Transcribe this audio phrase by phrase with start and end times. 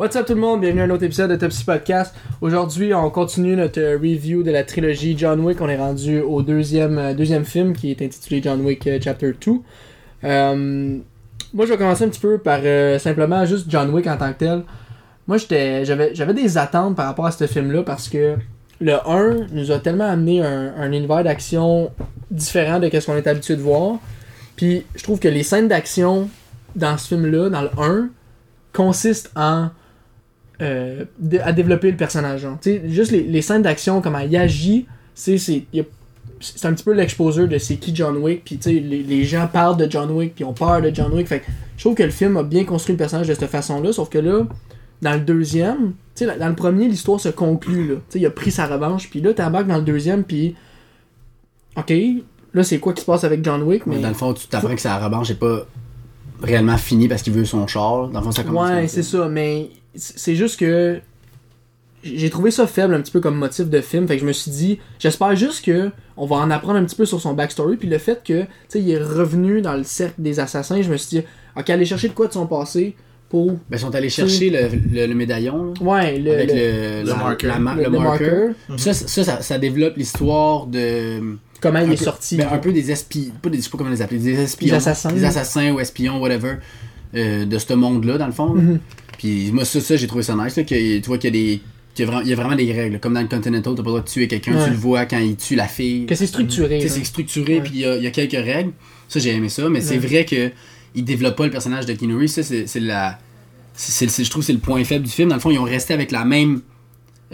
[0.00, 2.14] What's up tout le monde, bienvenue à un autre épisode de Topsy Podcast.
[2.40, 5.60] Aujourd'hui, on continue notre review de la trilogie John Wick.
[5.60, 9.32] On est rendu au deuxième, euh, deuxième film qui est intitulé John Wick euh, Chapter
[9.38, 9.52] 2.
[10.24, 10.98] Euh,
[11.52, 12.60] moi, je vais commencer un petit peu par
[12.98, 14.62] simplement juste John Wick en tant que tel.
[15.26, 18.36] Moi, j'avais des attentes par rapport à ce film-là parce que
[18.80, 21.90] le 1 nous a tellement amené un, un univers d'action
[22.30, 23.98] différent de ce qu'on est habitué de voir.
[24.56, 26.30] Puis je trouve que les scènes d'action
[26.74, 28.08] dans ce film-là, dans le 1,
[28.72, 29.68] consistent en
[30.60, 32.42] euh, de- à développer le personnage.
[32.42, 32.58] genre.
[32.86, 35.36] Juste les, les scènes d'action, comment il agit, c'est
[36.64, 38.44] un petit peu l'exposure de c'est qui John Wick.
[38.44, 41.28] Puis les, les gens parlent de John Wick, puis ont peur de John Wick.
[41.28, 41.46] Fait que
[41.76, 43.92] je trouve que le film a bien construit le personnage de cette façon-là.
[43.92, 44.44] Sauf que là,
[45.02, 47.88] dans le deuxième, dans le premier, l'histoire se conclut.
[47.88, 47.94] Là.
[48.14, 49.08] Il a pris sa revanche.
[49.10, 50.54] Puis là, t'embarques dans le deuxième, puis.
[51.76, 51.92] Ok,
[52.52, 53.86] là, c'est quoi qui se passe avec John Wick?
[53.86, 54.00] Mais...
[54.00, 55.66] Dans le fond, tu t'apprends que sa revanche n'est pas
[56.42, 58.08] réellement finie parce qu'il veut son char.
[58.08, 61.00] Dans le fond, ça commence Ouais, c'est ça, mais c'est juste que
[62.02, 64.32] j'ai trouvé ça faible un petit peu comme motif de film, fait que je me
[64.32, 67.76] suis dit, j'espère juste que on va en apprendre un petit peu sur son backstory,
[67.76, 70.90] puis le fait que, tu sais, il est revenu dans le cercle des assassins, je
[70.90, 72.94] me suis dit, ok, aller chercher de quoi de son passé
[73.28, 76.56] pour, Ben, ils sont allés chercher le, le, le médaillon, là, ouais, le, avec le-
[76.56, 77.46] le, le la- marker.
[77.48, 78.24] la ma- le- le le marker.
[78.30, 81.36] marker, Puis Ça, ça, ça, ça développe l'histoire de.
[81.60, 82.36] comment il est peu- sorti.
[82.38, 83.32] ben, un peu des espions.
[83.42, 84.18] Pas des, je sais pas comment les appeler.
[84.20, 84.68] Des espions.
[84.68, 85.12] Des assassins.
[85.12, 86.54] Des assassins ou espions, whatever.
[87.14, 88.48] euh, de ce monde-là, dans le fond.
[88.54, 88.78] Mhm.
[89.20, 90.56] Puis moi, ça, ça j'ai trouvé ça nice.
[90.56, 91.60] Là, que, tu vois qu'il y a des.
[92.24, 92.98] il y a vraiment des règles.
[93.00, 94.56] Comme dans le Continental, t'as pas le droit de tuer quelqu'un.
[94.56, 94.64] Ouais.
[94.64, 96.06] Tu le vois quand il tue la fille.
[96.06, 96.80] Que c'est structuré.
[96.88, 98.72] C'est structuré, puis il y a, il y a quelques règles.
[99.08, 100.50] Ça, j'ai aimé ça, mais c'est vrai que
[100.94, 102.26] il développe pas le personnage de Keanu.
[102.28, 103.18] Ça, c'est la.
[103.76, 105.28] je trouve que c'est le point faible du film.
[105.28, 106.62] Dans le fond, ils ont resté avec la même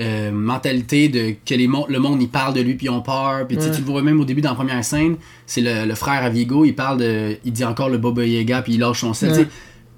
[0.00, 3.00] euh, mentalité de que les mon- le monde, il parle de lui, puis ils ont
[3.00, 3.46] peur.
[3.46, 3.74] Puis tu sais, Ouais.
[3.76, 5.16] tu le vois même au début dans la première scène.
[5.46, 7.36] C'est le, le frère à Vigo, il parle de.
[7.44, 9.48] Il dit encore le Boba Yaga, puis il lâche son sel.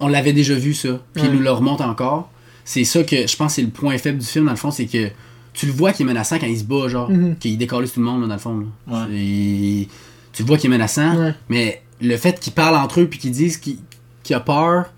[0.00, 1.00] On l'avait déjà vu, ça.
[1.14, 2.30] Puis il nous le remonte encore.
[2.64, 4.70] C'est ça que je pense que c'est le point faible du film, dans le fond,
[4.70, 5.08] c'est que
[5.54, 7.36] tu le vois qu'il est menaçant quand il se bat, genre, Mhm.
[7.36, 8.58] qu'il décolle tout le monde, là, dans le fond.
[8.58, 8.66] là.
[9.06, 9.06] Ouais.
[9.10, 9.88] C'est-
[10.34, 11.34] Tu le vois qu'il est menaçant, Ouais.
[11.48, 13.78] mais le fait qu'ils parlent entre eux puis qu'ils disent qu'il
[14.22, 14.92] qu'il a peur,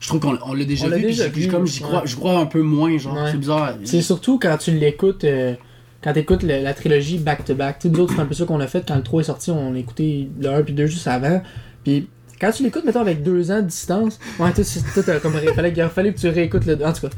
[0.00, 0.94] je trouve qu'on on l'a déjà On vu.
[0.96, 3.30] puis déjà vu, comme j'y crois, je crois un peu moins, genre, Ouais.
[3.30, 3.74] c'est bizarre.
[3.84, 5.54] C'est surtout quand tu l'écoutes, euh,
[6.02, 7.78] quand tu écoutes la trilogie back-to-back.
[7.80, 9.24] Tu sais, nous autres, c'est un peu ça qu'on a fait quand le 3 est
[9.26, 11.42] sorti, on a écouté le 1 puis 2 juste avant.
[11.84, 12.08] Puis
[12.42, 14.64] quand tu l'écoutes, mettons, avec deux ans de distance, ouais, toi,
[15.06, 17.14] t'as comme, il fallait, il fallait que tu réécoutes le 2, en tout cas.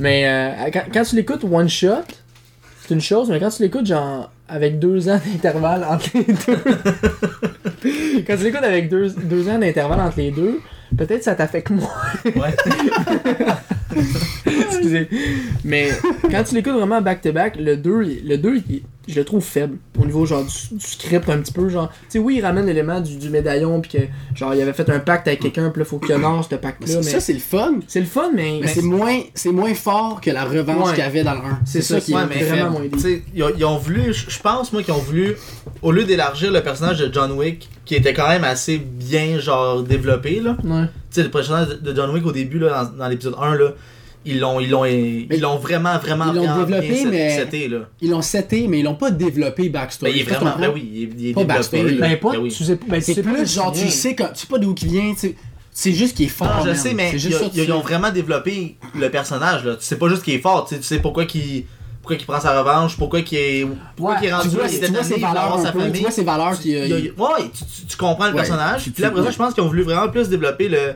[0.00, 2.02] Mais euh, quand, quand tu l'écoutes one shot,
[2.82, 6.58] c'est une chose, mais quand tu l'écoutes, genre, avec deux ans d'intervalle entre les deux,
[8.26, 10.60] quand tu l'écoutes avec deux, deux ans d'intervalle entre les deux,
[10.98, 11.88] peut-être ça t'affecte moins.
[12.24, 12.56] Ouais.
[14.86, 15.08] Excusez.
[15.64, 15.90] Mais
[16.30, 19.76] quand tu l'écoutes vraiment back-to-back, le 2, il- le 2 il- je le trouve faible.
[20.00, 21.68] Au niveau genre du, du script un petit peu.
[21.68, 23.98] genre Tu sais, oui, il ramène l'élément du, du médaillon, puis que
[24.34, 26.86] genre il avait fait un pacte avec quelqu'un, puis là, faut qu'il honore ce pacte-là.
[27.02, 28.60] Ça, Mais c'est le fun, c'est le fun, mais.
[28.62, 30.94] mais c'est moins, c'est moins fort que la revanche Ouais.
[30.94, 31.58] qu'il y avait dans le 1.
[31.66, 32.88] C'est ça, qui est ouais, mais vraiment faible.
[32.88, 35.34] moins Tu sais, ils, ont- ils ont voulu, je pense moi qu'ils ont voulu,
[35.82, 39.82] au lieu d'élargir le personnage de John Wick, qui était quand même assez bien genre
[39.82, 40.56] développé là.
[40.64, 40.84] Ouais.
[41.10, 43.54] Tu sais, le personnage de- de John Wick au début là, dans, dans l'épisode 1
[43.56, 43.72] là,
[44.26, 47.68] ils l'ont, ils l'ont, ils l'ont vraiment vraiment ils l'ont bien, développé, bien mais- seté,
[47.68, 47.78] là.
[48.00, 50.12] Ils l'ont seté, mais ils l'ont pas développé backstory.
[50.12, 51.82] Ben, il est vraiment, tu ben oui, il est, il est Pas développé.
[52.00, 52.50] Ben, pas, Ben oui.
[52.56, 54.46] tu sais, ben, tu C'est sais pas plus genre, tu il sais, quand, tu sais
[54.46, 55.34] pas d'où il vient, tu sais.
[55.76, 56.46] C'est juste qu'il est fort.
[56.58, 56.76] Non, je man.
[56.76, 59.64] sais, mais ils, tu ont vraiment développé le personnage.
[59.64, 59.74] Là.
[59.74, 61.64] Tu sais pas juste qu'il est fort, tu sais, tu sais pourquoi qu'il
[62.00, 64.64] pourquoi qu'il prend sa revanche, pourquoi qu'il est, pourquoi Ouais, qu'il est Tu rendu vois,
[64.64, 66.00] là, il tu est vois ses valeurs sa peu, tu famille.
[66.02, 66.68] vois ses valeurs qui...
[66.72, 68.84] Il y a- il y a- ouais, tu, tu- tu comprends le Ouais, personnage.
[68.84, 70.92] tu- Puis là, après ça, je pense qu'ils ont voulu vraiment plus développer le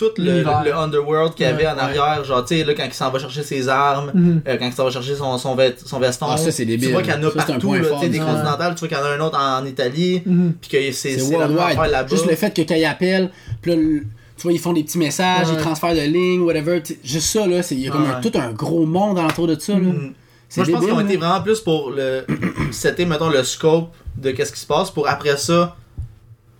[0.00, 0.44] tout le,
[0.74, 2.24] underworld qu'il y avait Ouais, en arrière.
[2.24, 4.42] Genre, tu sais, là, quand il s'en va chercher ses armes, Mhm.
[4.48, 6.26] euh, quand il s'en va chercher son, son, vêt- son veston.
[6.30, 6.88] Ah, ça, c'est débile.
[6.88, 8.74] Tu vois qu'il y en a Ça, partout, là, fort tu sais, des continentales.
[8.74, 10.22] Tu vois qu'il y en a un autre en Italie.
[10.24, 10.54] Mhm.
[10.60, 12.06] Puis que c'est là-bas.
[12.08, 13.30] Juste le fait que quand ils appellent,
[13.62, 15.54] puis là, tu vois, ils font des petits messages, Ouais.
[15.54, 16.82] ils transfèrent de lignes, whatever.
[16.82, 19.18] tu sais, Juste ça, là, c'est- il y a comme un- tout un gros monde
[19.18, 19.74] alentour de ça.
[19.74, 19.78] Là.
[19.80, 20.14] Mhm.
[20.56, 22.24] Moi, je pense qu'ils ont été vraiment plus pour le
[22.72, 25.76] c'était mettons le scope de qu'est-ce qui se passe pour après ça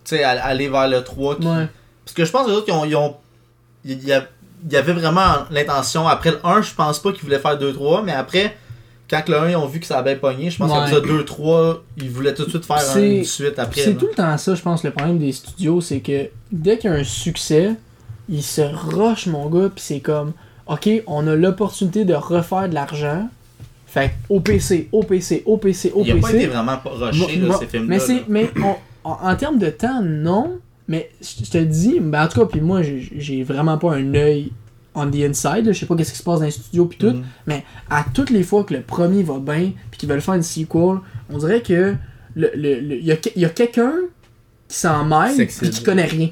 [0.05, 1.67] tu sais aller- aller vers le 3 qui- Ouais.
[2.05, 3.17] parce que je pense que les autres ils ont ils ont
[3.85, 4.27] il y, a-
[4.67, 7.73] il y avait vraiment l'intention après le 1 je pense pas qu'ils voulaient faire 2
[7.73, 8.57] 3 mais après
[9.09, 10.77] quand le 1 ils ont vu que ça avait pogné je pense Ouais.
[10.77, 13.97] qu'après ça 2 3 ils voulaient tout de suite faire une suite après C'est là.
[13.99, 16.93] tout le temps ça, je pense, le problème des studios, c'est que dès qu'il y
[16.95, 17.75] a un succès,
[18.29, 20.33] ils se rushent, mon gars, puis c'est comme,
[20.67, 23.29] ok, on a l'opportunité de refaire de l'argent,
[23.87, 26.47] fait OPC, OPC, OPC, il a pas été OPC.
[26.47, 29.35] vraiment pas rushé Moi- là, moi- ces films là Mais c'est, mais on- en, en
[29.37, 30.59] termes de temps, non,
[30.91, 34.53] mais je te dis, ben en tout cas, puis moi, j'ai- vraiment pas un œil
[34.95, 36.99] on the inside, là, je sais pas qu'est-ce qui se passe dans les studios puis
[36.99, 37.23] tout, Mhm.
[37.47, 40.43] mais à toutes les fois que le premier va bien puis qu'ils veulent faire une
[40.43, 40.97] sequel,
[41.31, 41.95] on dirait que
[42.35, 43.93] le, il y a, y a quelqu'un
[44.69, 46.31] qui s'en mêle puis qui connaît rien.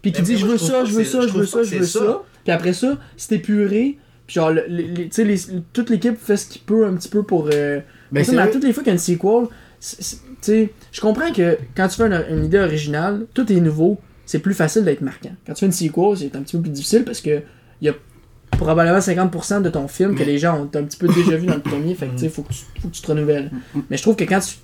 [0.00, 2.22] Puis qui dit je veux ça, je veux ça, je veux ça, je veux ça.
[2.42, 3.98] Puis après ça, c'est épuré.
[4.26, 6.94] Puis genre, le- le- les- tu sais, les- toute l'équipe fait ce qu'il peut un
[6.94, 7.48] petit peu pour.
[7.52, 9.46] Euh, Ben, mais à toutes les fois qu'il y a une sequel,
[10.44, 14.38] sais, je comprends que quand tu fais une, une idée originale, tout est nouveau, c'est
[14.38, 15.32] plus facile d'être marquant.
[15.46, 17.42] Quand tu fais une sequel, c'est un petit peu plus difficile parce que
[17.80, 17.94] il y a
[18.52, 21.56] probablement 50% de ton film que les gens ont un petit peu déjà vu dans
[21.56, 23.50] le premier, fait que tu sais, faut que tu, faut que tu te renouvelles.
[23.90, 24.56] Mais je trouve que quand tu.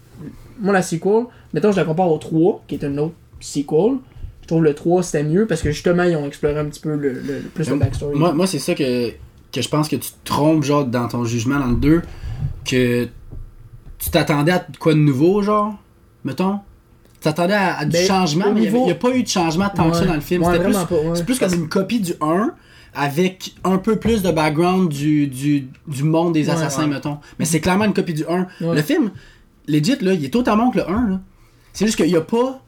[0.61, 1.25] Moi, la sequel,
[1.55, 3.97] mettons, je la compare au 3, qui est une autre sequel,
[4.43, 6.91] je trouve le 3 c'était mieux parce que justement, ils ont exploré un petit peu
[6.94, 8.19] le, le- le- plus le backstory.
[8.19, 9.11] Moi, moi c'est ça que,
[9.53, 12.03] que je pense que tu te trompes, genre, dans ton jugement dans le 2,
[12.65, 13.09] que
[14.02, 15.75] tu t'attendais à quoi de nouveau, genre,
[16.25, 16.58] mettons?
[17.14, 19.29] Tu t'attendais à, à du Ben, changement, mais il niveau- n'y a, pas eu de
[19.29, 20.08] changement tant que ça Ouais.
[20.08, 20.43] dans le film.
[20.43, 21.12] Ouais, C'était plus, ouais.
[21.14, 22.50] c'est plus comme une copie du 1
[22.94, 26.88] avec un peu plus de background du, du, du monde des Ouais, assassins, ouais.
[26.94, 27.19] mettons.
[27.38, 28.47] Mais c'est clairement une copie du 1.
[28.62, 28.75] Ouais.
[28.75, 29.11] Le film,
[29.69, 31.08] legit, là, il est bon que le 1.
[31.11, 31.20] là.
[31.73, 32.61] C'est juste qu'il n'y a pas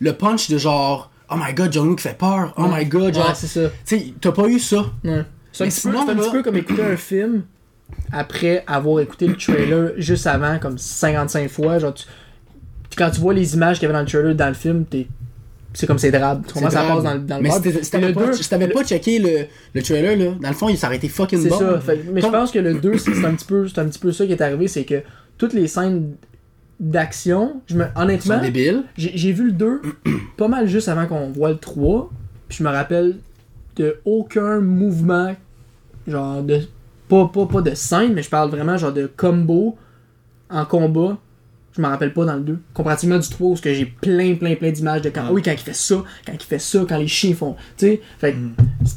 [0.00, 3.28] le punch de genre, oh my god, John Wick fait peur, oh my god, genre.
[3.28, 3.68] Ouais, c'est ça.
[3.86, 4.84] Tu sais, t'as pas eu ça.
[5.04, 5.24] Ouais.
[5.52, 7.42] C'est un, un petit peu comme écouter un film
[8.12, 11.78] après avoir écouté le trailer juste avant, comme 55 fois.
[11.78, 12.06] Genre, tu-
[12.96, 15.06] quand tu vois les images qu'il y avait dans le trailer dans le film, t'es.
[15.72, 16.44] C'est comme c'est drabe.
[16.46, 19.20] Tu C'est ça passe dans le, dans le Mais si t'avais- pas, le- pas checké
[19.20, 21.58] le, le trailer, là, dans le fond, il s'aurait été fucking C'est bon.
[21.60, 21.78] ça.
[21.80, 23.84] Fait- mais Comme- je pense que le 2, c'est c'est un, petit peu- c'est un
[23.86, 25.00] petit peu ça qui est arrivé, c'est que
[25.38, 26.14] toutes les scènes
[26.80, 28.40] d'action, je me, honnêtement,
[28.96, 29.80] j'ai vu le 2
[30.36, 32.10] pas mal juste avant qu'on voit le 3.
[32.48, 33.18] Puis je me rappelle
[33.76, 35.36] de aucun mouvement,
[36.08, 36.62] genre de.
[37.10, 39.76] Pas, pas, pas de scène, mais je parle vraiment genre de combo
[40.48, 41.18] en combat.
[41.76, 42.58] Je me rappelle pas dans le 2.
[42.74, 45.22] Comparativement du 3 où ce que j'ai plein, plein, plein d'images de quand.
[45.28, 47.54] ah oui, quand il fait ça, quand il fait ça, quand les chiens font.
[47.76, 48.38] Tu sais, fait que,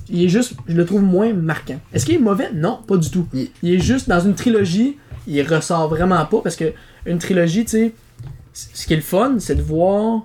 [0.10, 0.54] il est juste.
[0.68, 1.80] Je le trouve moins marquant.
[1.94, 2.52] Est-ce qu'il est mauvais?
[2.54, 3.28] Non, pas du tout.
[3.34, 6.74] Il- Il est juste dans une trilogie, il ressort vraiment pas parce que
[7.06, 7.94] une trilogie, tu sais,
[8.54, 10.22] ce qui est le fun, c'est de voir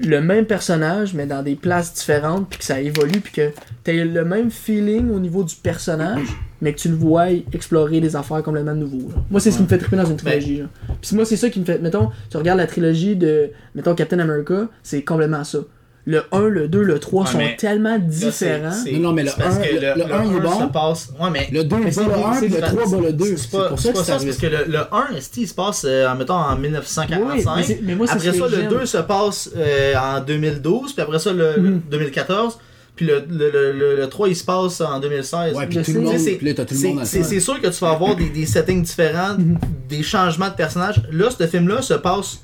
[0.00, 3.50] le même personnage, mais dans des places différentes, puis que ça évolue, puis que
[3.84, 6.26] t'aies le même feeling au niveau du personnage,
[6.62, 9.10] mais que tu le vois explorer des affaires complètement nouveaux.
[9.10, 9.16] là.
[9.30, 10.58] Moi, c'est ce qui me fait triper dans une trilogie.
[10.60, 10.68] genre.
[11.02, 11.78] Puis moi, c'est ça qui me fait.
[11.78, 15.58] Mettons, tu regardes la trilogie de, mettons, Captain America, c'est complètement ça.
[16.04, 18.72] Le 1, le 2, le 3 Ouais, sont tellement Là, différents.
[18.72, 20.58] c'est- Non, non, mais le c'est parce un- que le- le un, il est bon.
[20.60, 21.12] se passe.
[21.20, 21.48] Ouais, mais.
[21.52, 23.36] Le 2 Mais bat c'est- le 1, c'est- puis le c'est- 3 bat le 2.
[23.36, 26.08] C'est pour ça que ça, parce que le, le 1, esti, il se passe, euh,
[26.08, 27.78] en, mettons, en Oui, 1945.
[27.82, 28.68] mais, moi, c'est après ça, le j'aime.
[28.68, 31.80] 2 se passe euh, en 2012, puis après ça, le, le Mhm.
[31.88, 32.58] 2014,
[32.94, 35.54] puis le, le, le, le- le 3, il se passe en 2016.
[35.54, 37.04] Ouais, puis tout le monde.
[37.04, 39.58] C'est sûr que tu vas avoir des, des settings différents, Mhm.
[39.88, 41.02] des changements de personnages.
[41.10, 42.40] Là, ce film-là se passe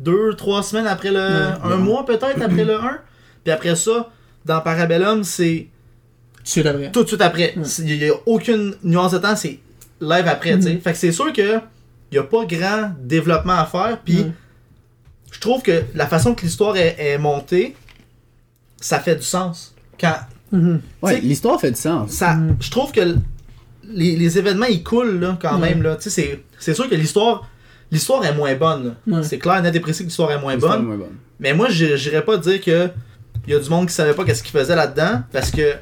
[0.00, 1.18] deux, trois semaines après le.
[1.20, 1.76] un Ouais.
[1.76, 2.98] mois peut-être après le 1.
[3.44, 4.08] Puis après ça,
[4.44, 5.66] dans Parabellum, c'est
[6.92, 7.54] tout de suite après.
[7.56, 7.62] Ouais.
[7.80, 9.58] Il n'y a aucune nuance de temps, c'est
[10.00, 10.74] live après, tu sais.
[10.74, 10.80] Mhm.
[10.80, 11.54] Fait que c'est sûr que
[12.10, 13.98] il n'y a pas grand développement à faire.
[14.04, 14.24] Puis
[15.32, 17.74] je trouve que la façon que l'histoire est, est montée,
[18.80, 19.74] ça fait du sens.
[20.00, 20.14] Quand
[20.50, 20.80] Mhm.
[21.02, 22.10] Ouais, l'histoire fait du sens.
[22.10, 22.56] ça, Mhm.
[22.60, 23.00] je trouve que
[23.90, 25.68] les, les événements ils coulent là, quand Ouais.
[25.70, 25.96] même là.
[25.96, 27.46] Tu sais, c'est c'est sûr que l'histoire
[27.90, 28.94] l'histoire est moins bonne.
[29.06, 29.16] là.
[29.18, 29.22] Ouais.
[29.22, 30.86] C'est clair, net et précis que l'histoire est moins L'histoire est bonne.
[30.86, 31.16] moins bonne.
[31.40, 32.88] Mais moi, je- j'irais pas dire que
[33.46, 35.74] il y a du monde qui savait pas qu'est-ce qu'il faisait là-dedans parce que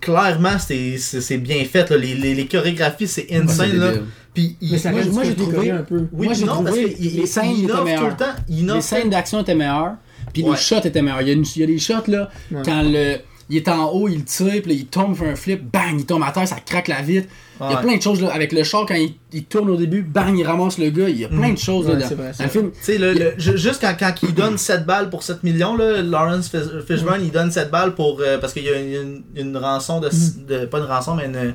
[0.00, 1.96] clairement c'est bien fait là.
[1.96, 3.88] Les, les, les chorégraphies c'est Ouais, insane là.
[3.92, 4.04] débile.
[4.34, 6.06] Puis il- Mais ça moi, moi, j'ai trouvé- un peu.
[6.12, 6.86] oui, moi, non parce que il-
[7.16, 8.08] les il- scènes il étaient innove tout meilleures.
[8.08, 8.24] le temps.
[8.48, 9.94] Il Les scènes d'action étaient meilleures,
[10.32, 10.56] puis les Ouais.
[10.56, 11.22] shots étaient meilleurs.
[11.22, 12.62] Il y a, une- il y a des shots là, Ouais.
[12.64, 13.16] quand le,
[13.50, 16.04] il est en haut, il tire, puis là, il tombe, fait un flip, bang, il
[16.04, 17.28] tombe à terre, ça craque la vitre.
[17.60, 19.76] Il y a plein de choses là, avec le char quand il, il tourne au
[19.76, 21.08] début, bang, il ramasse le gars.
[21.08, 22.70] Il y a plein de choses là, dans, vrai, dans le film.
[22.70, 25.76] Tu sais, le, le- ju- juste quand, quand il donne 7 balles pour 7 millions,
[25.76, 28.20] là, Lawrence Fish- Fishburne, il donne 7 balles pour.
[28.20, 30.08] euh, parce qu'il y a une, une, une rançon de,
[30.46, 31.54] de- Pas une rançon, mais une-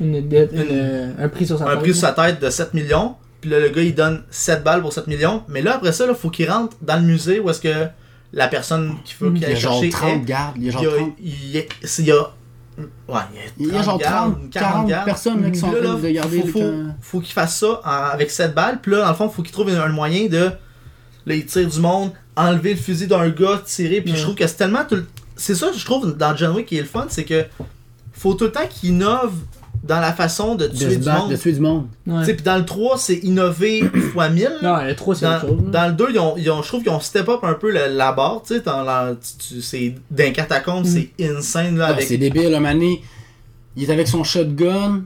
[0.00, 2.40] Une dette, Une- une- euh, un prix sur sa un tête, prix sur sa tête
[2.40, 3.16] de 7 millions.
[3.42, 5.42] Puis là, le gars, il donne 7 balles pour 7 millions.
[5.48, 7.88] Mais là, après ça, il faut qu'il rentre dans le musée où est-ce que
[8.32, 9.34] la personne qu'il faut Mhm.
[9.34, 10.24] qu'il Il y aille a genre chercher 30 est.
[10.24, 10.56] gardes.
[10.56, 10.90] Il y a Il genre y a.
[10.96, 11.62] 30, Il y a.
[11.98, 12.30] il y a-
[13.08, 13.20] ouais,
[13.58, 15.04] il y a genre 30, gardes, 40 gardes.
[15.04, 16.96] personnes là, qui sont en là, train là, de garder faut, faut, camp.
[17.00, 18.80] faut qu'il fasse ça en- avec 7 balles.
[18.80, 20.50] Puis là, dans le fond, faut qu'il trouve un, moyen de.
[21.26, 24.00] Là, il tire du monde, enlever le fusil d'un gars, tirer.
[24.00, 24.16] Puis Ouais.
[24.18, 24.84] je trouve que c'est tellement.
[24.88, 27.44] tout le- C'est ça, je trouve, dans John Wick qui est le fun, c'est que.
[28.12, 29.34] Faut tout le temps qu'il innove
[29.82, 31.30] dans la façon de tuer du battre, monde.
[31.32, 31.86] de tuer du monde.
[32.06, 32.24] Ouais.
[32.24, 34.48] Puis dans le 3, c'est innover fois 1000.
[34.62, 35.58] Non, le 3, c'est Dans, autre chose.
[35.64, 35.70] là.
[35.70, 37.70] dans le 2, ils ont, ils ont- je trouve qu'ils ont step up un peu
[37.70, 38.42] la, la barre.
[38.46, 40.88] Tu sais, dans la- tu- tu- c'est d'un catacombe, Mm.
[40.88, 41.86] c'est insane là.
[41.88, 43.02] Ah, avec, C'est débile, un moment donné,
[43.76, 45.02] il est avec son shotgun,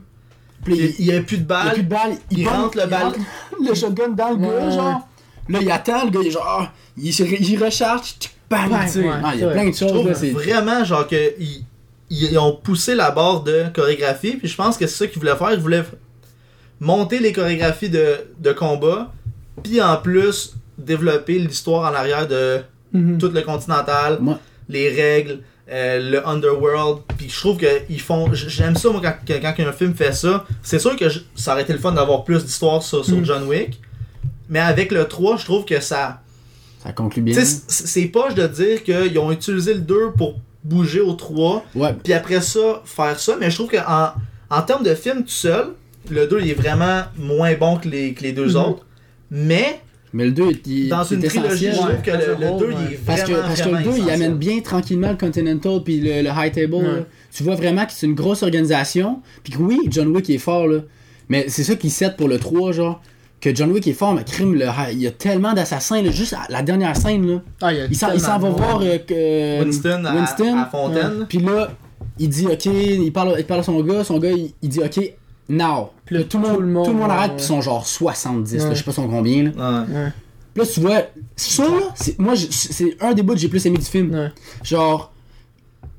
[0.65, 1.73] puis il il, il y a plus de il y a balles.
[1.75, 3.19] plus de balles, il, il rentre le il balle- rentre
[3.69, 4.73] le shotgun dans le gars, Ouais.
[4.73, 5.09] genre.
[5.49, 6.69] Là, il attend, le gars, il est genre,
[6.99, 8.15] il, se- il recharge,
[8.51, 10.31] bang, Ouais, il ouais, Ah, il y a plein de Je choses, trouve là, c'est...
[10.31, 11.65] vraiment genre que ils,
[12.11, 14.37] ils ont poussé la barre de chorégraphie.
[14.37, 15.53] Puis je pense que c'est ça qu'ils voulaient faire.
[15.53, 15.85] Ils voulaient
[16.81, 19.13] monter les chorégraphies de, de combat.
[19.63, 22.61] Puis en plus, développer l'histoire en arrière de
[22.93, 23.19] Mhm.
[23.19, 24.19] tout le continental.
[24.21, 26.99] Moi, les règles, euh, le Underworld.
[27.19, 28.33] Puis je trouve que ils font.
[28.33, 30.45] J'aime ça, moi, quand, quand un film fait ça.
[30.63, 33.25] C'est sûr que je- ça aurait été le fun d'avoir plus d'histoires sur, sur Mm.
[33.25, 33.81] John Wick.
[34.49, 36.21] Mais avec le 3, je trouve que ça.
[36.83, 37.35] Ça conclut bien.
[37.45, 40.37] C'est poche de dire qu'ils ont utilisé le 2 pour
[40.69, 41.65] bouger au 3.
[41.75, 41.95] Ouais.
[42.03, 43.37] Puis après ça, faire ça.
[43.41, 44.13] Mais je trouve qu'en
[44.51, 45.69] en termes de film tout seul,
[46.11, 48.57] le 2 il est vraiment moins bon que les, que les deux Mhm.
[48.57, 48.87] autres.
[49.31, 49.81] Mais
[50.13, 51.73] Mais le 2, il, dans une trilogie, essentiel.
[51.75, 52.97] je trouve que le, as a whole, 2 il est.
[53.05, 56.01] Parce que, vraiment, parce que le vraiment 2, il amène bien tranquillement le Continental puis
[56.01, 57.07] le, le High Table.
[57.35, 59.21] Tu vois vraiment que c'est une grosse organisation.
[59.43, 60.79] Puis que oui, John Wick est fort, là.
[61.29, 63.03] Mais c'est ça qui set pour le 3, genre.
[63.41, 66.11] Que John Wick est fort, mais crime, le, il y a tellement d'assassins, là.
[66.11, 67.43] Juste à la dernière scène, là.
[67.61, 70.57] Ah, il, s'en va voir euh, que- Winston, à- Winston.
[70.59, 71.27] à, Fontaine.
[71.29, 71.71] Puis là,
[72.19, 74.03] il dit, ok, il parle, il parle à son gars.
[74.05, 75.13] Son gars, il, il dit, ok,
[75.51, 75.91] now.
[76.07, 76.61] Puis là, tout, le monde, tout
[76.93, 78.71] le monde, ouais, arrête, puis ils sont genre 70, là, Ouais.
[78.75, 79.51] je sais pas son combien, là.
[79.51, 79.95] Ouais.
[79.95, 80.13] Ouais,
[80.55, 81.03] Puis là, tu vois,
[81.37, 84.13] ça, là, c'est- moi, c'est un des bouts que j'ai plus aimé du film.
[84.15, 84.33] ouais.
[84.65, 85.13] Genre,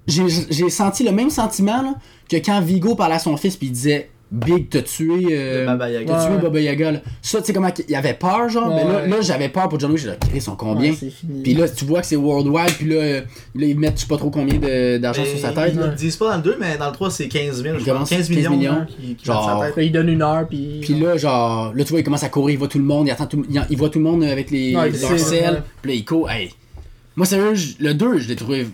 [0.08, 1.94] j'ai j'ai senti le même sentiment là,
[2.30, 5.90] que quand Vigo parlait à son fils puis il disait Big, t'as tué, euh, Baba
[5.90, 6.14] Yaga.
[6.14, 6.42] t'as tué Ouais.
[6.42, 6.92] Baba Yaga.
[6.92, 7.00] Là.
[7.22, 8.68] Ça, tu sais comment il avait peur, genre?
[8.76, 9.08] mais là, Ouais.
[9.08, 10.02] là j'avais peur pour John Wick.
[10.02, 10.94] J'ai dit, ils sont combien?
[11.44, 12.74] Puis là, tu vois que c'est worldwide.
[12.78, 13.22] Puis là, euh,
[13.56, 15.72] là, ils mettent, je sais pas trop combien de- d'argent Mais sur sa tête.
[15.76, 17.76] Ils ne disent pas dans le 2, mais dans le 3, c'est 15 000.
[17.76, 17.94] je Il crois.
[17.94, 18.86] commence 15 15 millions, millions.
[18.88, 19.70] qui, qui Genre- sa tête.
[19.70, 20.80] Après, il donne une heure, puis.
[20.82, 23.08] Puis là, genre, là, tu vois, il commence à courir, il voit tout le monde,
[23.08, 25.94] il attend tout, il, il voit tout le monde avec les, Ouais, les puis là,
[25.94, 26.30] il court.
[26.30, 26.52] Hey.
[27.18, 28.66] Moi, sérieux, le 2, je l'ai trouvé,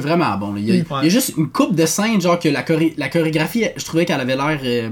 [0.00, 0.54] vraiment bon.
[0.56, 0.84] Il, y a, Ouais.
[1.02, 3.84] il y a juste une coupe de scènes, genre, que la, choré- la chorégraphie, je
[3.84, 4.90] trouvais qu'elle avait l'air euh,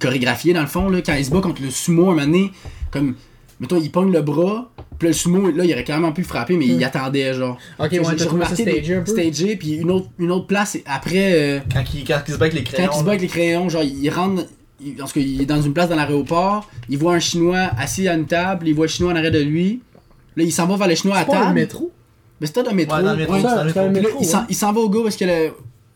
[0.00, 2.50] chorégraphiée, dans le fond, là, quand il se bat contre le sumo, un moment donné,
[2.90, 3.14] comme,
[3.60, 6.66] mettons, il pogne le bras, puis le sumo, là, il aurait carrément pu frapper, mais
[6.66, 6.82] il Mm.
[6.84, 7.58] attendait, genre.
[7.78, 9.12] Ok, ouais, j'ai trouvé ça stagé un peu?
[9.12, 11.32] Stagé, puis une autre, une autre place, après...
[11.34, 12.88] euh, Quand il, quand il se bat avec les crayons.
[12.88, 14.44] quand il se bat avec les crayons, genre, il rentre.
[14.84, 16.68] Il, en tout cas, il est dans une place dans l'aéroport.
[16.88, 18.66] Il voit un Chinois assis à une table.
[18.66, 19.80] Il voit un Chinois en arrière de lui.
[20.36, 21.54] Là, il s'en va vers le Chinois à pas un table.
[21.54, 21.92] métro?
[22.40, 22.96] Mais c'était dans le métro.
[22.96, 23.40] Ouais, dans le métro, ouais.
[23.40, 23.92] c'est dans le c'est un métro.
[23.92, 24.44] Puis là, métro, il s'en- ouais.
[24.50, 25.52] il s'en va au gars parce que le,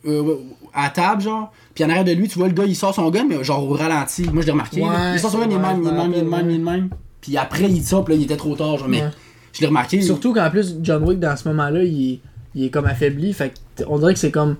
[0.06, 0.34] euh,
[0.74, 1.52] à table, genre.
[1.74, 3.64] Puis en arrière de lui, tu vois le gars, il sort son gun, mais genre
[3.68, 4.22] au ralenti.
[4.32, 4.82] Moi, je l'ai remarqué.
[5.14, 6.58] Il sort son gun, il est même, il est même, il est même, il est
[6.58, 6.90] même.
[7.20, 8.88] Puis après, il sort, puis là, il était trop tard, genre.
[8.88, 9.10] Mais Ouais.
[9.52, 10.00] je l'ai remarqué.
[10.02, 12.20] Surtout qu'en plus, John Wick, dans ce moment-là, il est,
[12.54, 13.32] il est comme affaibli.
[13.32, 13.52] Fait
[13.88, 14.56] on dirait que c'est comme.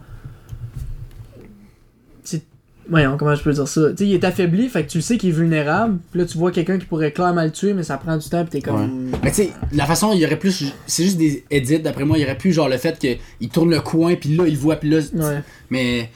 [2.90, 3.90] Voyons, comment je peux dire ça?
[3.90, 5.98] Tu sais, il est affaibli, fait que tu sais qu'il est vulnérable.
[6.10, 8.44] Puis là, tu vois quelqu'un qui pourrait clairement le tuer, mais ça prend du temps,
[8.44, 9.10] pis t'es comme.
[9.22, 10.72] Mais tu sais, la façon, il y aurait plus.
[10.86, 12.16] C'est juste des edits, d'après moi.
[12.18, 14.76] Il y aurait plus, genre, le fait qu'il tourne le coin, puis là, il voit,
[14.76, 14.98] puis là.
[15.14, 15.42] Ouais.
[15.70, 16.10] Mais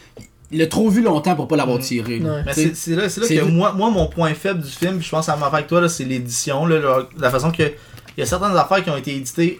[0.50, 1.82] il l'a trop vu longtemps pour pas l'avoir Mm.
[1.82, 2.18] tiré.
[2.20, 2.42] Ouais.
[2.46, 5.28] Mais c'est là, c'est là que moi, moi, mon point faible du film, je pense
[5.28, 6.66] à ma avec toi, là, c'est l'édition.
[6.66, 7.62] La façon que.
[7.64, 9.58] Il y a certaines affaires qui ont été éditées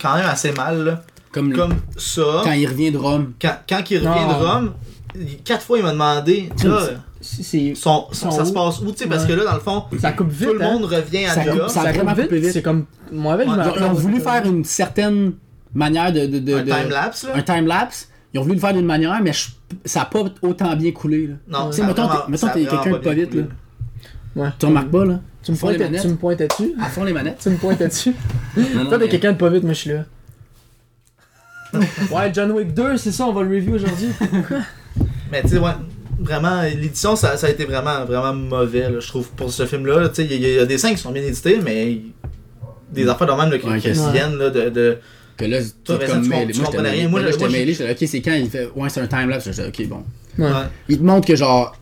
[0.00, 0.84] quand même assez mal.
[0.84, 1.02] là.
[1.32, 2.42] Comme, le- Comme ça.
[2.44, 3.32] quand il revient de Rome.
[3.42, 4.34] Quand, quand il revient Ah.
[4.38, 4.83] de Rome, il-
[5.44, 6.80] quatre fois il m'a demandé là,
[7.20, 9.28] son, son- Son ça se passe où, tu sais, parce Ouais.
[9.28, 10.48] que là, dans le fond, Ça coupe vite.
[10.48, 10.72] tout le hein.
[10.72, 11.70] monde revient à Ça New coupe- York.
[11.70, 12.44] ça- a Ça vraiment coupe coupé vite.
[12.44, 12.52] vite.
[12.52, 12.84] C'est comme.
[13.12, 15.32] Moi, Ouais, Ils ont, voulu faire une certaine
[15.74, 16.26] manière de.
[16.26, 17.30] de, de- un time-lapse, là.
[17.36, 18.08] un time-lapse.
[18.32, 19.50] Ils ont voulu le faire d'une manière, mais je-
[19.84, 21.28] ça a pas autant bien coulé.
[21.28, 21.34] Là.
[21.48, 23.42] Non, ça mettons, vraiment- t'es- mettons, t'es quelqu'un de pas vite, coulé.
[23.42, 24.42] là.
[24.44, 24.48] Ouais.
[24.58, 25.20] Tu remarques pas, là?
[25.44, 25.62] Tu me tu
[26.16, 26.72] pointais dessus?
[26.82, 27.38] À fond les manettes.
[27.40, 28.14] Tu me pointais dessus?
[28.88, 30.04] Toi, t'es quelqu'un de pas vite, moi, je suis là.
[32.12, 34.08] ouais, John Wick 2, c'est ça, on va le review aujourd'hui.
[35.34, 35.72] Mais tu sais, ouais,
[36.20, 39.98] vraiment, l'édition, ça, ça a été vraiment, vraiment mauvais, là, je trouve, pour ce film-là.
[39.98, 41.58] là, Tu sais, il y, a- il y a des scènes qui sont bien éditées,
[41.64, 41.98] mais
[42.92, 44.98] des affaires de même là, qui, Ouais, qui là, de, de-
[45.36, 46.28] Que là, t'es Vincent, comme tu mêlé.
[46.28, 47.00] tu Moi, j'étais comprenais mêlé.
[47.00, 47.08] rien.
[47.08, 47.74] Moi, Là, je- j'étais moi, je- mêlé.
[47.74, 48.68] J'étais ok, c'est quand il fait.
[48.76, 49.50] Ouais, c'est un time-lapse.
[49.50, 50.04] J'étais ok, bon.
[50.38, 50.44] Ouais.
[50.46, 50.52] Ouais.
[50.88, 51.76] Il te montre que genre.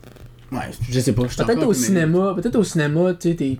[0.51, 1.21] Ouais, je sais pas.
[1.23, 3.57] Peut-être au cinéma, peut-être au cinéma, tu sais, t'es,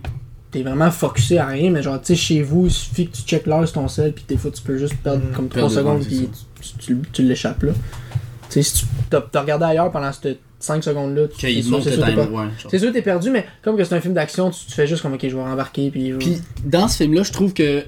[0.50, 3.22] t'es vraiment focusé à rien, mais genre, tu sais, chez vous, il suffit que tu
[3.22, 5.32] checkes l'heure sur ton sel, puis des fois, tu peux juste perdre Mhm.
[5.36, 6.28] comme 3 Perdre, secondes, ouais, puis
[6.60, 7.72] tu, tu, tu l'échappes là.
[8.54, 11.66] Tu sais, si tu t'as, regardé ailleurs pendant ces 5 secondes-là, tu Qu'il c'est te
[11.66, 11.98] sûr, sûr, t'es
[12.98, 15.20] Ouais, perdu, mais comme que c'est un film d'action, tu, tu fais juste comme, ok,
[15.22, 16.08] je vais rembarquer, puis.
[16.08, 17.82] je vais- Puis dans ce film-là, je trouve que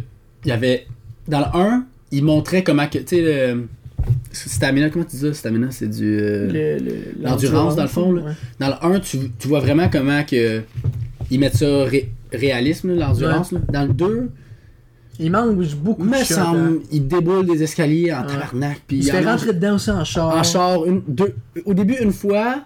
[0.44, 0.87] il y avait
[1.28, 3.66] dans le 1, il montrait comment que tu sais le
[4.32, 5.35] stamina, comment tu dis ça?
[5.35, 6.46] Stamina, c'est du euh,
[6.78, 8.23] Le- le- l'endurance, dans le fond, là.
[8.23, 8.32] ouais.
[8.61, 10.62] dans le 1, tu, tu vois vraiment comment que
[11.30, 13.61] ils mettent ça ré- réalisme là, l'endurance là.
[13.73, 14.30] Dans le 2,
[15.18, 16.87] Il manque beaucoup de me shots, semble hein.
[16.92, 18.26] il déboule des escaliers en Ouais.
[18.26, 20.28] tabarnak puis Il se en fait mange- rentrer dedans aussi en char.
[20.37, 22.56] en char une deux au début une fois,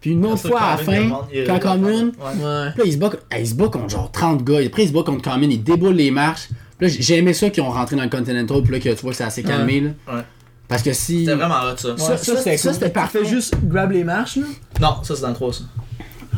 [0.00, 0.92] puis une autre Ça, fois à la fin
[1.32, 2.12] il il quand commune.
[2.12, 4.58] Puis là, il se bat, hey, il se bat contre genre 30 gars.
[4.66, 6.48] Après, il se bat contre Common, il déboule les marches.
[6.78, 8.96] Puis là, j'ai- aimé ça qu'ils ont rentré dans le Continental, puis là, que tu
[9.02, 9.90] vois que c'est assez calmé, là.
[10.14, 10.20] Ouais.
[10.68, 11.20] Parce que si.
[11.20, 11.92] C'était vraiment hot, ça.
[11.92, 12.74] Ouais, Ça- ça, c'était ça, cool.
[12.74, 13.18] c'était Tu parfait.
[13.20, 14.44] fais juste grab les marches, là.
[14.80, 15.62] Non, ça, c'est dans le 3, ça.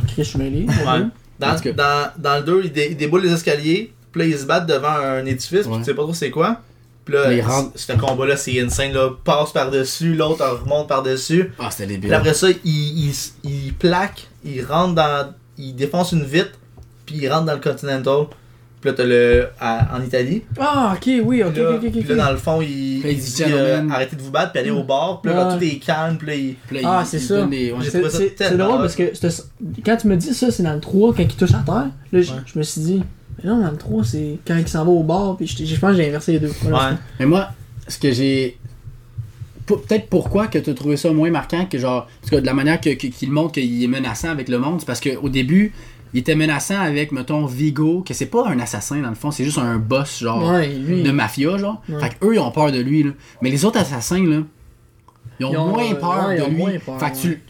[0.07, 0.65] Chris, je suis mêlé.
[0.65, 1.05] Ouais.
[1.39, 4.67] Dans, En le 2, ils, dé- ils déboulent les escaliers, puis là, ils se battent
[4.67, 6.57] devant un édifice, puis tu sais pas trop c'est quoi.
[7.05, 7.71] Puis là, rentrent.
[7.75, 9.09] ce combat-là, c'est insane, là.
[9.23, 11.51] Passe par-dessus, l'autre remonte par-dessus.
[11.57, 15.33] Ah, c'était Puis après ça, ils, ils, ils plaquent, ils rentrent dans.
[15.57, 16.51] Ils défoncent une vitre,
[17.05, 18.25] puis ils rentrent dans le Continental.
[18.79, 19.47] Puis là, t'as le.
[19.59, 20.43] à- en Italie.
[20.59, 21.91] Ah, ok, oui, ok, Puis là, ok, ok.
[21.91, 24.61] puis là, dans le fond, il, il il dit, euh, arrêtez de vous battre, puis
[24.61, 25.19] allez au bar.
[25.21, 25.51] Puis là, Ouais.
[25.53, 26.53] quand tout est calme, puis là, il.
[26.67, 27.41] Puis là, Ah, il- c'est il ça.
[27.45, 27.73] ouais.
[28.37, 29.11] C'est- drôle parce que
[29.83, 31.87] quand tu me dis ça, c'est dans le 3, quand il touche à terre.
[32.11, 32.23] Là, Ouais.
[32.23, 33.03] je me suis dit,
[33.43, 35.37] mais non, dans le 3, c'est quand il s'en va au bar.
[35.37, 36.51] Puis je, je pense que j'ai inversé les deux.
[36.61, 36.91] Voilà.
[36.91, 36.97] Ouais.
[37.19, 37.49] Mais moi,
[37.87, 38.57] ce que j'ai.
[39.65, 42.07] Pe- Peut-être pourquoi que tu as trouvé ça moins marquant que genre.
[42.21, 44.79] Parce que de la manière que- que- qu'il montre qu'il est menaçant avec le monde,
[44.79, 45.73] c'est parce qu'au début,
[46.13, 49.43] il était menaçant avec, mettons, Vigo, que c'est pas un assassin dans le fond, c'est
[49.43, 51.03] juste un boss, genre, Ouais, lui.
[51.03, 51.83] de mafia, genre.
[51.87, 51.99] Ouais.
[51.99, 53.11] Fait qu'eux, ils ont peur de lui, là.
[53.43, 54.41] Mais les autres assassins, là,
[55.39, 56.57] ils ont, Ils ont, moins euh, peur ouais, ils de ont lui.
[56.57, 57.41] moins peur, fait que tu.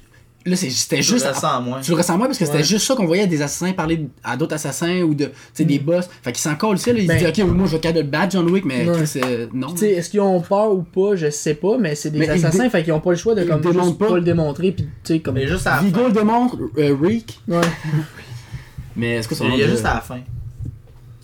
[0.46, 1.26] Là, c'est- c'était Je juste.
[1.28, 1.82] ressens moins.
[1.82, 2.52] Tu le ressens moins parce que Ouais.
[2.52, 5.66] c'était juste ça qu'on voyait des assassins parler à d'autres assassins ou de tu sais,
[5.66, 6.08] des boss.
[6.24, 7.08] Fait qu'il s'en colle là, il se Mm.
[7.08, 9.04] Ben- dit ok moi je vais de le battre John Wick mais Ouais.
[9.26, 9.72] Euh, non.
[9.74, 12.26] Tu sais, est-ce qu'ils ont peur ou pas, je sais pas, mais c'est des Mais
[12.26, 14.08] ils assassins, dé- fait qu'ils ont pas le choix de ils comme juste pas.
[14.08, 14.16] pas.
[14.16, 15.36] le démontrer, puis tu sais, comme.
[15.36, 16.08] Mais juste à la Vigo fin.
[16.08, 17.60] le démontre, euh, Reek, Ouais.
[18.96, 20.20] mais est-ce que son Il y a de- juste à la fin.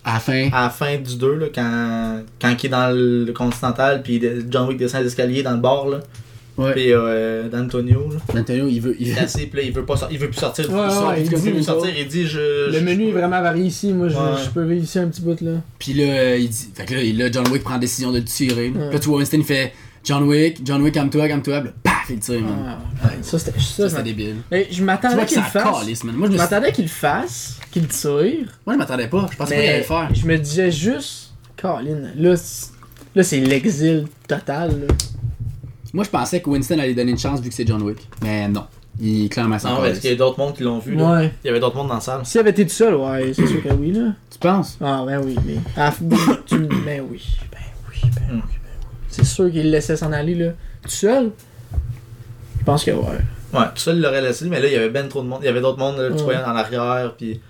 [0.04, 3.32] à la fin À la fin du 2, là, quand, quand il est dans le
[3.32, 6.00] Continental, puis John Wick descend les escaliers dans le bar, là.
[6.58, 6.72] Ouais.
[6.72, 8.40] Puis euh, d'Antonio, là.
[8.40, 9.22] Antonio il veut il Il là,
[9.62, 10.70] il veut, pas il veut plus sortir.
[10.72, 12.68] Ouais, il sort, ouais, il, il veut dit- plus sortir, il dit je.
[12.70, 14.22] Le je- menu est vraiment varié ici, moi je, Ouais.
[14.44, 15.52] je peux vivre ici un petit bout là.
[15.78, 18.68] puis là il dit fait que là, John Wick prend la décision de le tirer.
[18.68, 18.72] Ouais.
[18.86, 19.72] Puis là tu vois Winston il fait
[20.02, 22.78] John Wick, John Wick calme-toi, calme-toi, paf il tire man.
[23.02, 23.58] Ah, ouais, ça c'était.
[23.60, 24.36] Ça, Ça débile.
[24.50, 26.04] Mais je m'attendais qu'il le fasse.
[26.04, 28.46] Moi je m'attendais qu'il le fasse, qu'il le tire.
[28.64, 30.08] moi je m'attendais pas, je pensais pas qu'il allait le faire.
[30.14, 32.70] je me disais juste, Colin, là, c'est-
[33.14, 34.70] là c'est l'exil total.
[34.80, 34.94] Là.
[35.92, 37.98] Moi je pensais que Winston allait donner une chance vu que c'est John Wick.
[38.22, 38.64] Mais non.
[38.98, 40.94] Il est clairement sans Non, parce qu'il y a d'autres mondes qui l'ont vu.
[40.94, 41.12] Là?
[41.12, 41.32] Ouais.
[41.44, 42.24] Il y avait d'autres mondes dans la salle.
[42.24, 44.12] S'il avait été tout seul, ouais, c'est sûr que oui là.
[44.30, 44.78] Tu penses?
[44.80, 45.56] Ah ben oui, mais.
[45.76, 47.58] Ah, tu ben oui, ben oui, ben
[47.90, 48.40] oui, ben oui.
[49.08, 50.52] C'est sûr qu'il le laissait s'en aller là.
[50.82, 51.30] Tout seul?
[52.58, 53.18] Je pense que ouais.
[53.54, 55.38] Ouais, tout seul il l'aurait laissé, mais là il y avait ben trop de monde.
[55.42, 56.22] Il y avait d'autres mondes là, tu Ouais.
[56.22, 57.40] voyais dans l'arrière, puis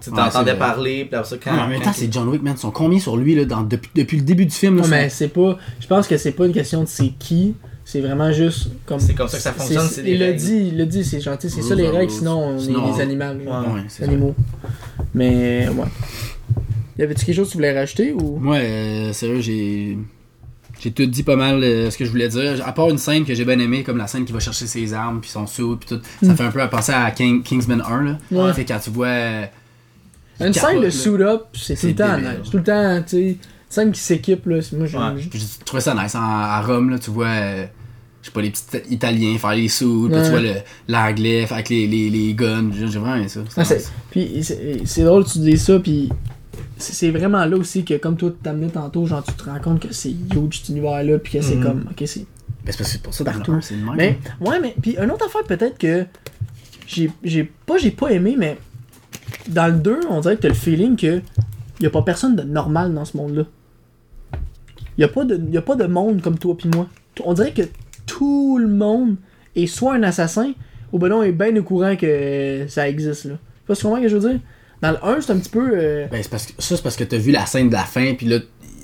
[0.00, 1.56] tu Ouais, t'entendais parler, puis après ça quand.
[1.58, 2.54] En même temps, c'est John Wick, man.
[2.56, 4.78] Ils sont combien sur lui là, dans, depuis, depuis le début du film?
[4.78, 5.58] Là, mais c'est pas.
[5.80, 7.54] Je pense que c'est pas une question de c'est qui.
[7.84, 9.00] C'est vraiment juste comme.
[9.00, 10.38] C'est comme ça que ça fonctionne, c'est Il l'a règles.
[10.38, 12.96] dit, il l'a dit, c'est gentil, c'est ça les règles, sinon on Sinon, est des
[12.98, 13.24] on- animaux.
[13.50, 13.60] là.
[13.62, 14.10] Ouais, Ouais, c'est ça.
[14.10, 14.34] animaux.
[15.14, 15.84] Mais ouais.
[16.98, 18.36] Y avait-tu quelque chose que tu voulais rajouter ou?
[18.38, 19.98] Moi, euh, sérieux, j'ai.
[20.82, 22.66] J'ai tout dit pas mal euh, ce que je voulais dire.
[22.66, 24.94] À part une scène que j'ai bien aimée, comme la scène qui va chercher ses
[24.94, 26.00] armes, puis son sou, puis tout.
[26.24, 26.36] Ça Mm.
[26.36, 28.18] fait un peu penser à King- Kingsman 1, là.
[28.30, 28.52] Ouais.
[28.54, 29.48] Fait quand tu vois.
[30.40, 30.90] Une scène de là.
[30.90, 32.50] suit up, c'est tout le temps nice.
[32.50, 33.36] Tout le temps, tu sais.
[33.68, 34.58] Scène qui s'équipe, là.
[34.76, 35.00] Moi, j'aime.
[35.16, 35.28] Ouais.
[35.32, 36.14] J'ai trouvé ça nice.
[36.14, 37.26] En- à Rome, là, tu vois.
[37.26, 37.66] euh,
[38.22, 40.24] je sais pas, les petits Italiens faire les sous, puis Ouais.
[40.24, 40.54] tu vois le-
[40.88, 42.70] l'anglais avec les, les, les guns.
[42.72, 43.40] J'ai vraiment aimé ça.
[43.56, 43.92] Ah, nice.
[44.10, 44.44] Puis
[44.84, 46.10] c'est drôle que tu dis ça, puis
[46.76, 49.80] c'est vraiment là aussi que, comme toi tu t'amenais tantôt, genre tu te rends compte
[49.86, 51.62] que c'est huge cet univers-là, puis que c'est Mhm.
[51.62, 52.26] comme, ok, c'est.
[52.64, 53.56] Ben, c'est pour ça, Partout.
[53.62, 53.94] c'est le même.
[53.96, 56.04] Mais, ouais, mais, puis une autre affaire peut-être que
[56.86, 58.58] j'ai j'ai pas, j'ai pas aimé, mais
[59.48, 61.20] dans le 2, on dirait que t'as le feeling que
[61.80, 63.44] y a pas personne de normal dans ce monde-là.
[64.98, 66.86] Y a pas de, y a pas de monde comme toi puis moi.
[67.24, 67.62] On dirait que
[68.06, 69.16] tout le monde
[69.56, 70.52] est soit un assassin,
[70.92, 73.34] ou ben non, est bien au courant que ça existe, là.
[73.34, 74.40] Tu vois ce que je veux dire?
[74.82, 75.70] Dans le 1, c'est un petit peu.
[75.74, 77.84] euh, Ben, c'est parce que, ça, c'est parce que t'as vu la scène de la
[77.84, 78.38] fin, puis là,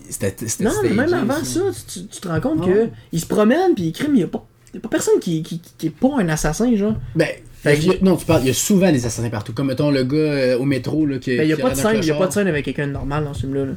[0.09, 0.35] c'était.
[0.61, 2.66] Non, mais même avant ça, tu, te rends compte Ah
[3.12, 5.42] que se promène puis il crime, il y a pas, y a pas personne qui,
[5.42, 6.94] qui, qui- est pas un assassin, genre.
[7.14, 9.52] Ben, Fait il non, tu parles, il y a souvent des assassins partout.
[9.52, 11.36] Comme mettons le gars euh, au métro là, qui.
[11.36, 12.92] Ben, il y a pas de scène, y a pas de scène avec quelqu'un de
[12.92, 13.64] normal dans ce film-là.
[13.66, 13.72] Là.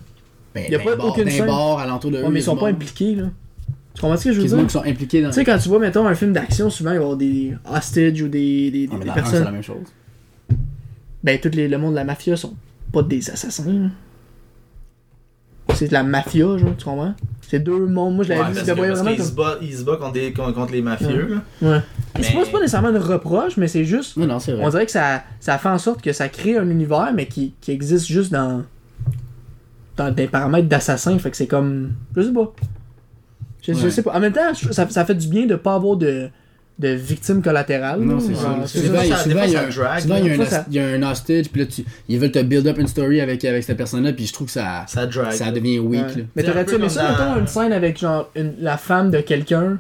[0.56, 1.46] Ben, y a d'un pas bar- aucune scène.
[1.48, 2.24] bar alentour de eux.
[2.24, 3.26] Ouais, mais ils sont pas impliqués, là.
[3.96, 4.66] Tu comprends ce que je veux dire?
[4.68, 5.30] qui sont impliqués dans.
[5.30, 7.54] Tu sais, quand tu vois, mettons, un film d'action, souvent, il va y avoir des
[7.70, 9.44] hostages ou des, des, Ah, mais des dans le un, c'est personnes.
[9.46, 9.88] la même chose.
[11.24, 12.54] Ben, tout les, le monde de la mafia sont
[12.94, 13.90] pas des assassins, là.
[15.76, 17.14] C'est de la mafia, genre, tu comprends?
[17.50, 18.14] C'est deux mondes.
[18.16, 19.26] Moi, je Ouais, l'avais vu, parce vraiment qu'il comme.
[19.26, 21.42] se bat, il se bat contre, des- contre, contre les mafieux.
[21.62, 21.68] là.
[21.68, 21.82] Ouais.
[22.16, 24.18] Mais c'est pas, nécessairement une reproche, mais c'est juste.
[24.18, 24.64] Non, non, c'est vrai.
[24.64, 27.54] On dirait que ça, ça fait en sorte que ça crée un univers, mais qui,
[27.60, 28.62] qui existe juste dans,
[29.98, 31.18] dans des paramètres d'assassin.
[31.18, 31.94] Fait que c'est comme.
[32.16, 32.54] Je sais pas.
[33.64, 33.90] Je, je Ouais.
[33.92, 34.14] sais pas.
[34.14, 36.30] En même temps, ça, ça fait du bien de pas avoir de,
[36.80, 38.00] de victimes collatérales.
[38.00, 38.56] Non, c'est ça.
[38.66, 40.34] Souvent, il y a- un- ça drag, souvent, il y a là.
[40.34, 42.40] un Des fois, hos- il y a un hostage, puis là, tu- ils veulent te
[42.42, 45.32] build up une story avec, avec cette personne-là, puis je trouve que ça, Ça drag.
[45.34, 46.02] ça devient weak.
[46.02, 46.08] Ouais.
[46.16, 46.24] là.
[46.38, 49.78] Mais t'aurais-tu aimé ça, mettons, une scène avec genre une- la femme de quelqu'un,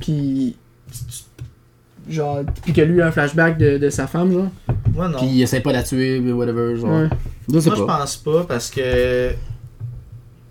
[0.00, 0.54] puis.
[2.08, 4.48] Genre, puis que lui a un flashback de, de sa femme, genre?
[4.94, 5.18] Moi, non.
[5.18, 6.76] Puis il essaie pas de la tuer, whatever.
[6.76, 6.90] Genre.
[6.90, 7.08] Ouais.
[7.48, 7.86] Moi, je pas.
[7.98, 9.30] pense pas parce que.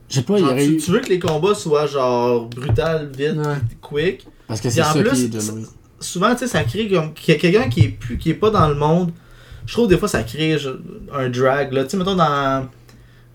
[0.10, 0.78] Je sais pas, il y aurait tu, eu.
[0.78, 3.56] tu veux que les combats soient genre brutal, vite, Ouais.
[3.82, 4.28] quick?
[4.54, 5.66] Parce que c'est en ça plus, qui est de Louis.
[6.00, 7.14] Souvent, tu sais, ça crée comme.
[7.14, 9.12] qu'il y a quelqu'un qui est, plus, qui est pas dans le monde.
[9.66, 10.70] Je trouve des fois ça crée je-
[11.14, 11.72] un drag.
[11.74, 11.84] là.
[11.86, 12.68] Tu sais, mettons dans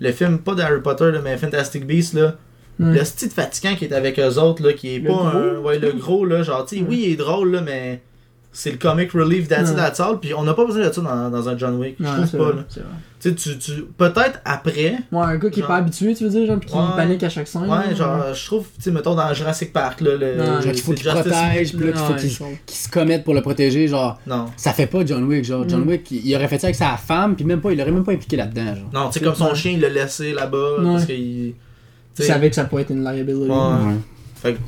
[0.01, 2.37] le film, pas d'Harry Potter, là, mais Fantastic Beasts, là.
[2.79, 5.57] Le style fatigant qui est avec eux autres, là, qui est Le pas gros, un.
[5.59, 6.43] Ouais, le gros, là.
[6.45, 8.03] Genre, tu sais, oui, il est drôle, là, mais.
[8.51, 11.31] C'est le comic relief that's that's all, puis on n'a pas besoin de ça dans,
[11.31, 11.97] dans un John Wick.
[12.01, 12.83] Je trouve pas, vrai, là.
[13.21, 16.31] Tu sais, tu, peut-être après, Ouais, un gars qui est Genre- pas habitué, tu veux
[16.31, 16.83] dire, genre, pis qui Ouais.
[16.97, 17.63] panique à chaque scène.
[17.69, 20.39] ouais, genre, je trouve, tu sais, mettons dans Jurassic Park, là, le.
[20.39, 22.31] Genre qu'il faut qu'il protège, puis là qu'il faut qu'il
[22.65, 24.19] qu'il se commette pour le protéger, genre.
[24.27, 24.47] Non.
[24.57, 25.69] Ça fait pas John Wick, genre.
[25.69, 25.89] John Mm.
[25.89, 28.05] Wick, il, il aurait fait ça avec sa femme, puis même pas, il aurait même
[28.05, 28.91] pas impliqué là-dedans, genre.
[28.95, 30.85] Non, tu sais, comme son chien, il l'a laissé là-bas, Ouais.
[30.93, 31.55] parce qu'il.
[32.15, 33.49] Sais, savais que ça pouvait être une liability.
[33.51, 33.95] Ouais.
[34.37, 34.59] Fait que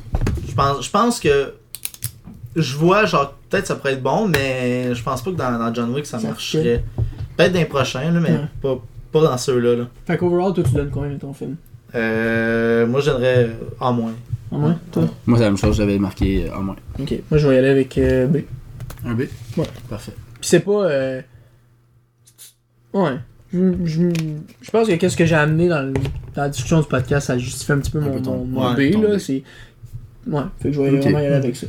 [0.47, 1.53] je pense, je pense que
[2.55, 5.71] je vois genre peut-être ça pourrait être bon, mais je pense pas que dans, dans
[5.73, 6.83] John Wick ça, Ça marcherait.
[7.37, 8.37] Peut-être dans les prochains là, mais Ouais.
[8.61, 9.75] pas, pas dans ceux-là.
[9.75, 9.87] Là.
[10.07, 11.55] Fait qu'overall, toi, tu donnes combien de ton film?
[11.93, 14.13] Euh, moi j'aimerais en moins.
[14.49, 15.03] En moins, toi?
[15.25, 16.75] Moi, c'est la même chose, j'avais marqué en moins.
[16.99, 18.37] Ok, moi je vais y aller avec euh, B.
[19.05, 19.21] Un B?
[19.57, 19.65] Ouais.
[19.89, 20.13] Parfait.
[20.39, 20.85] Pis c'est pas.
[20.85, 21.21] Euh...
[22.93, 23.17] Ouais.
[23.53, 24.01] Je, je,
[24.61, 25.93] je pense que qu'est-ce que j'ai amené dans, le-
[26.35, 28.61] dans la discussion du podcast, ça justifie un petit peu Un mon, peu ton- mon,
[28.61, 29.15] mon ouais, B, là.
[29.15, 29.17] B.
[29.17, 29.43] C'est.
[30.27, 31.67] Ouais, fait que je vais vraiment y aller avec ça.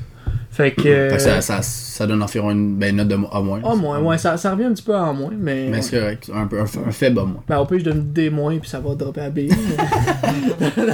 [0.53, 0.87] Fait que.
[0.87, 3.61] euh, Fait que ça, ça, ça donne environ une ben, note de à moins.
[3.65, 5.69] Ah, moins, ouais, ça, ça revient un petit peu à moins, mais.
[5.71, 7.43] Mais c'est correct, un, peu, un, fa- un faible à moins.
[7.49, 9.39] Ben, au pire, je donne D moins, puis ça va dropper à B.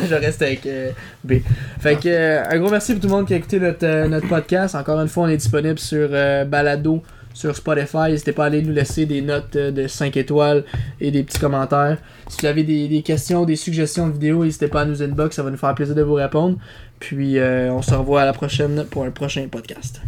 [0.09, 0.91] je reste avec euh,
[1.25, 1.35] B.
[1.81, 4.09] Fait que, euh, un gros merci pour tout le monde qui a écouté notre, euh,
[4.09, 4.75] notre podcast.
[4.75, 7.03] Encore une fois, on est disponible sur euh, Balado,
[7.39, 8.11] sur Spotify.
[8.11, 10.65] N'hésitez pas à aller nous laisser des notes euh, de 5 étoiles
[11.01, 11.99] et des petits commentaires.
[12.29, 15.45] Si vous avez des, questions, des suggestions de vidéos, n'hésitez pas à nous inbox, ça
[15.45, 16.59] va nous faire plaisir de vous répondre.
[16.99, 20.01] Puis, euh, on se revoit à la prochaine pour un prochain podcast.